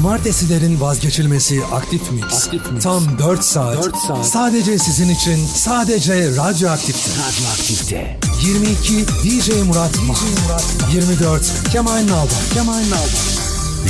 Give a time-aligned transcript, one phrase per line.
[0.00, 2.24] Cumartesilerin vazgeçilmesi Aktif Mix.
[2.24, 2.82] Aktif Mix.
[2.82, 3.84] Tam 4 saat.
[3.84, 4.26] 4 saat.
[4.26, 7.10] Sadece sizin için, sadece Radyo Aktif'te.
[7.10, 8.18] Radyo Aktif'te.
[8.42, 10.18] 22 DJ Murat Mah.
[10.92, 11.42] 24
[11.72, 12.28] Kemal Nalban.
[12.54, 13.30] Kemal Nalban.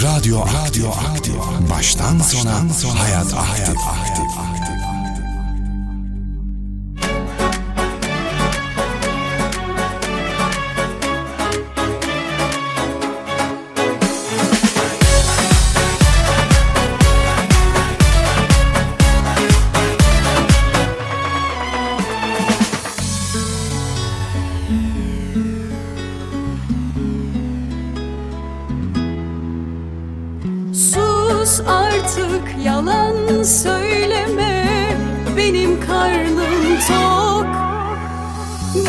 [0.03, 1.35] Radyo Radyo Radyo.
[1.71, 3.37] Baştan, Baştan sona, sona hayat aktif.
[3.37, 4.80] Hayat aktif.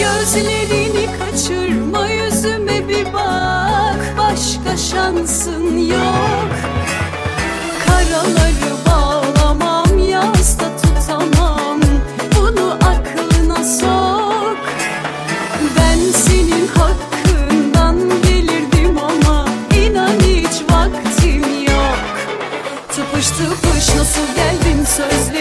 [0.02, 4.16] Gözlerini kaçırma yüzüme bir bak.
[4.18, 6.52] Başka şansın yok.
[7.86, 11.82] Karaları bağlamam yazda tutamam.
[12.36, 14.58] Bunu aklına sok.
[15.78, 19.46] Ben senin hakkından gelirdim ama
[19.76, 22.00] inan hiç vaktim yok.
[22.96, 25.41] Tıpış tıpış nasıl geldin sözle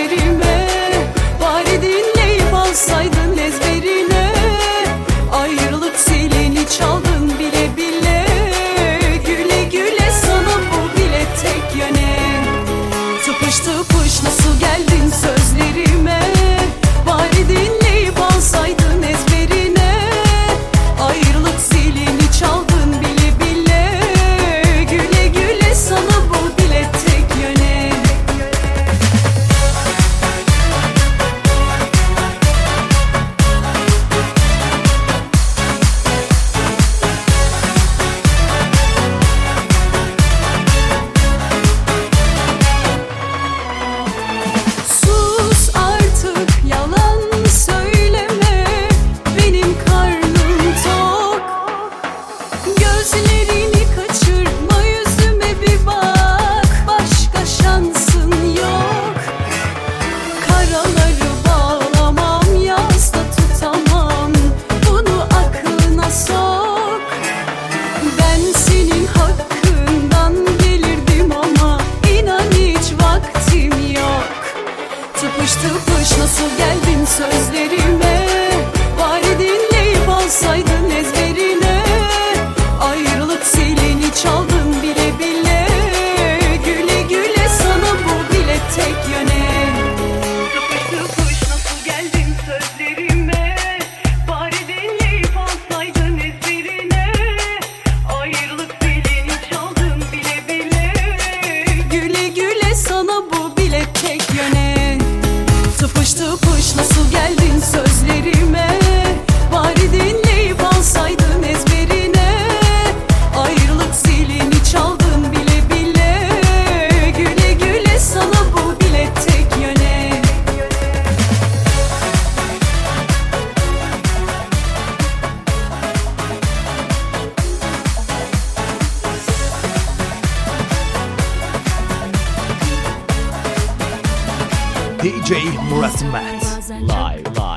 [136.78, 137.50] live, live.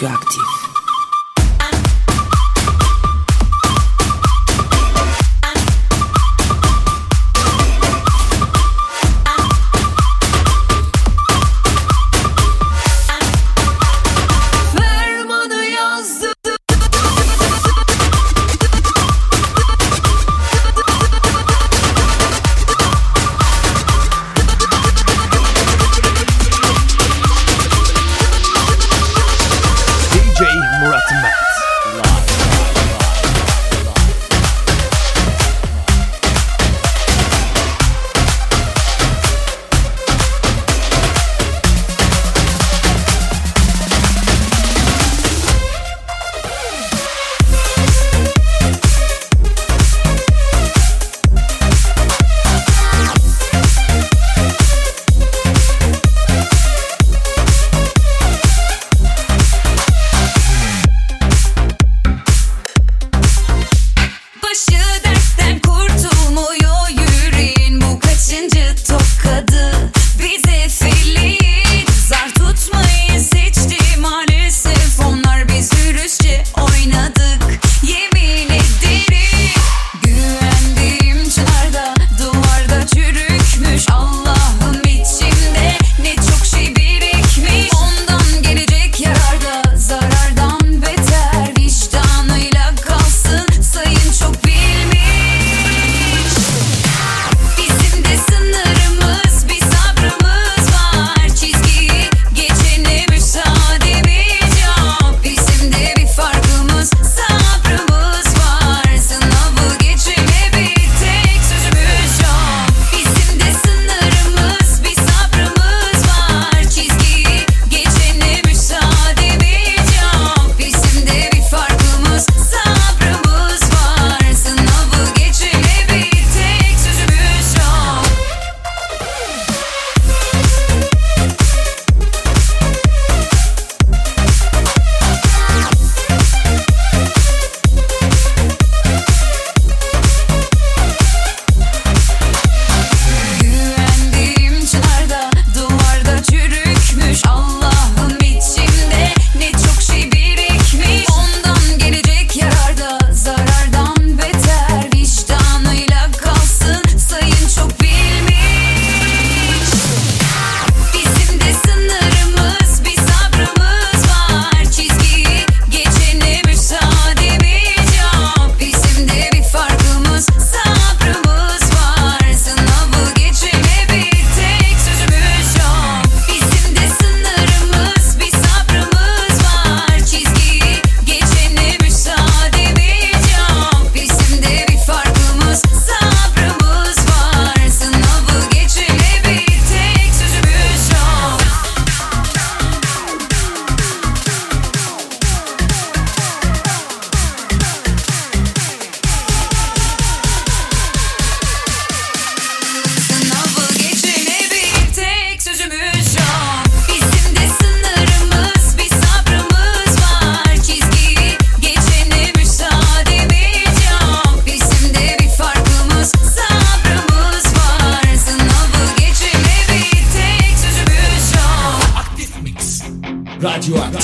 [0.00, 0.67] Radioactive.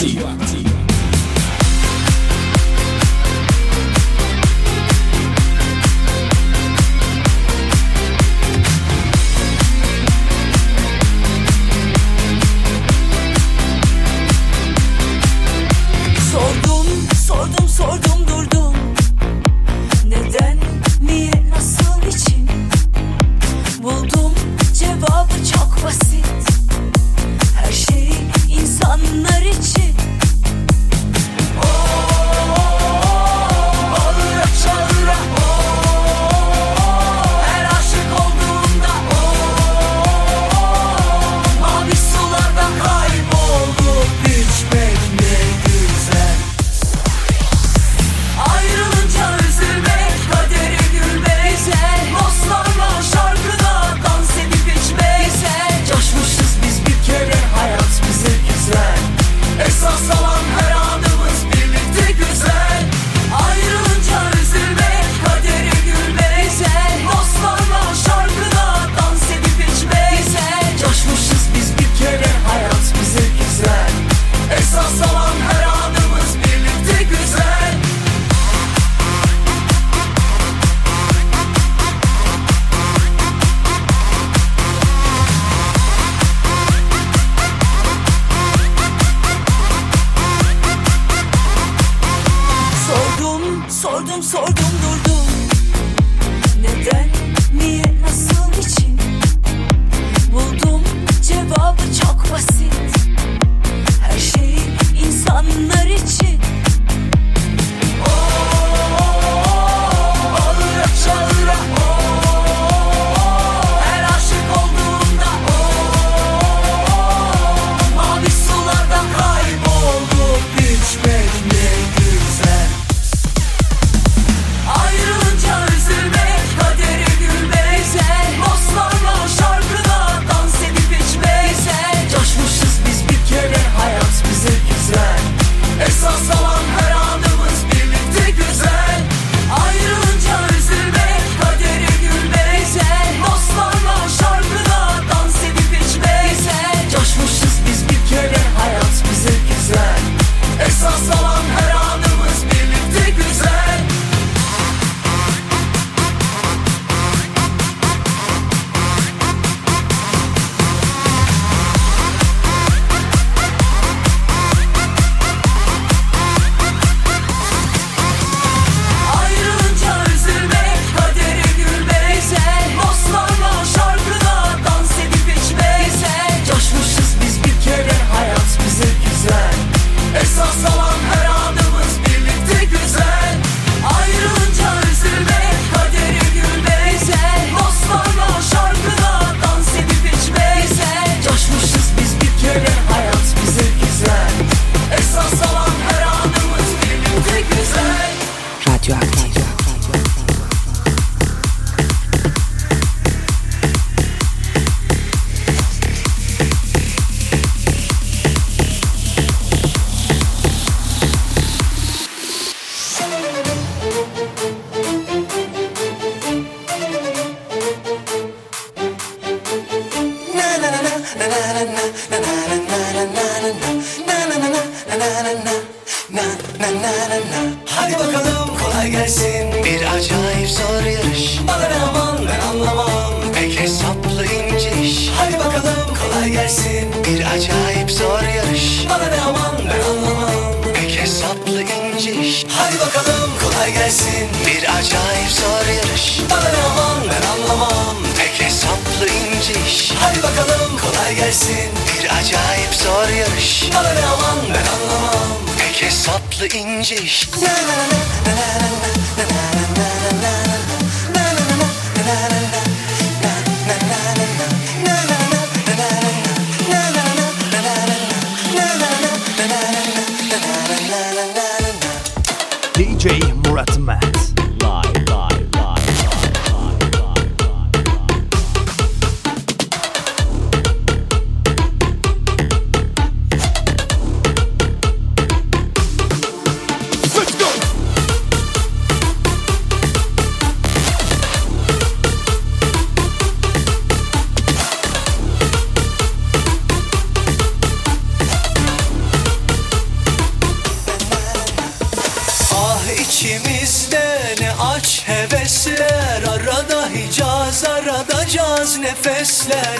[0.05, 0.44] Siwa.
[93.85, 95.27] Sordum sordum durdum.
[96.61, 97.09] Neden,
[97.55, 98.99] niye, nasıl, için
[100.33, 100.83] Buldum
[101.23, 102.75] cevabı çok basit.
[104.03, 104.57] Her şey
[105.07, 106.24] insanlar için.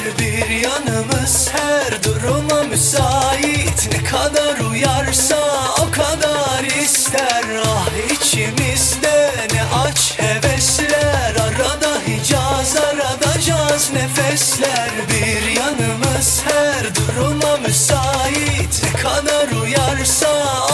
[0.05, 3.89] Her bir yanımız her duruma müsait.
[3.93, 5.37] Ne kadar uyarsa
[5.81, 7.45] o kadar ister.
[7.67, 11.35] Ah içimizde ne aç hevesler.
[11.35, 14.91] Arada hicaz arada caz nefesler.
[15.09, 18.83] Bir yanımız her duruma müsait.
[18.85, 20.29] Ne kadar uyarsa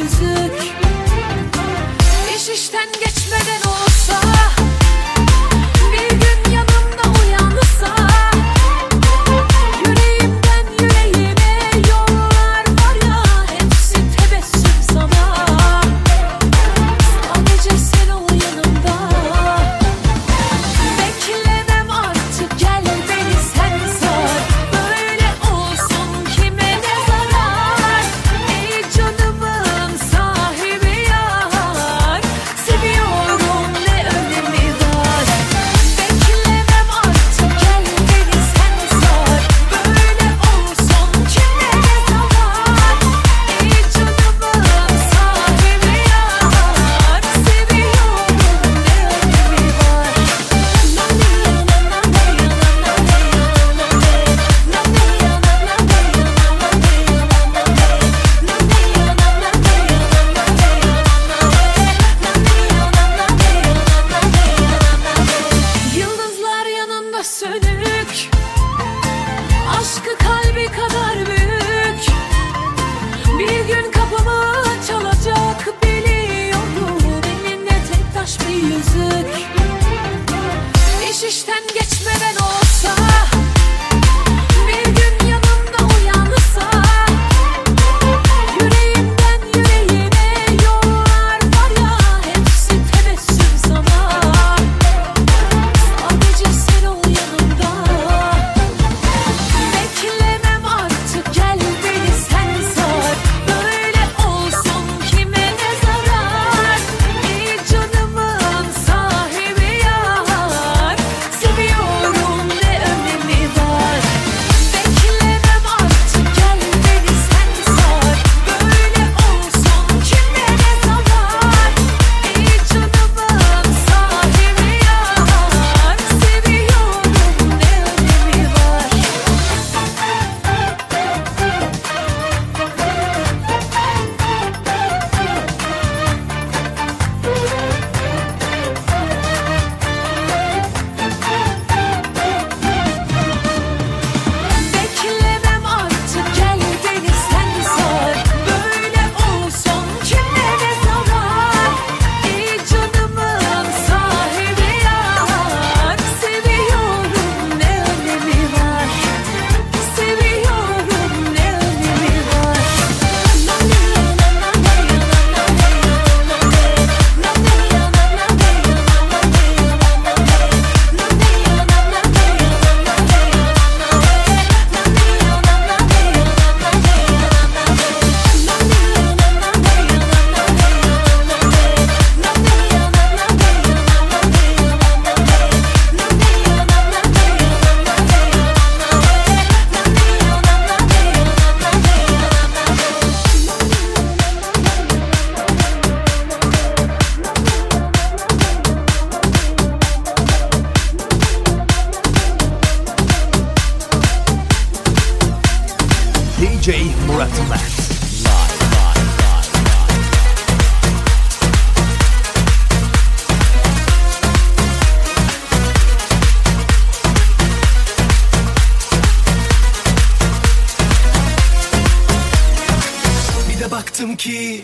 [0.00, 0.79] yüzük.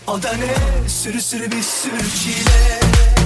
[0.07, 3.16] O da ne sürü sürü bir sürü çile.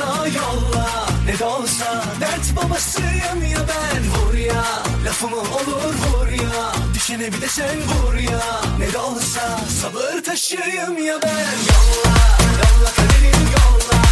[0.00, 1.06] bana yolla.
[1.26, 4.02] Ne de olsa dert babasıyım ya ben.
[4.10, 4.64] Vur ya
[5.06, 6.72] lafımı olur vur ya.
[6.94, 8.60] Düşene bir de sen vur ya.
[8.78, 11.54] Ne de olsa sabır taşıyım ya ben.
[11.68, 12.16] Yolla
[12.58, 14.07] yolla kaderim yolla.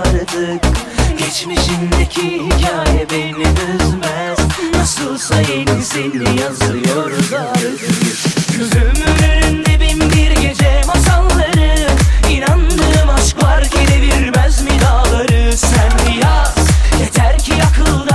[0.00, 0.62] vardık.
[1.18, 3.44] Geçmişindeki hikaye beni
[3.74, 4.38] üzmez.
[4.74, 7.80] Nasılsa yenisini yazıyoruz artık
[8.58, 11.86] Gözümün önünde bin bir gece masalları.
[12.30, 15.56] İnandığım aşk var ki devirmez mi dağları.
[15.56, 16.56] Sen yaz
[17.00, 18.09] yeter ki akılda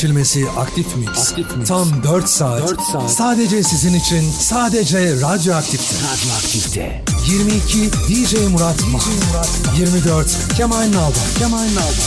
[0.00, 1.08] seçilmesi aktif mix.
[1.08, 1.68] Aktif mix.
[1.68, 2.68] Tam 4 saat.
[2.68, 3.10] 4 saat.
[3.10, 5.96] Sadece sizin için, sadece radyoaktifte.
[5.96, 7.04] Radyoaktifte.
[7.26, 9.02] 22 DJ Murat DJ Mah.
[9.32, 9.48] Murat
[9.78, 11.18] 24 Kemal Nalda.
[11.38, 12.04] Kemal Nalda.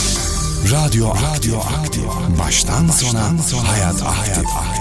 [0.70, 2.04] Radyo Radyo Aktif.
[2.38, 4.06] Baştan, Baştan sona, sona hayat aktif.
[4.06, 4.73] Hayat aktif.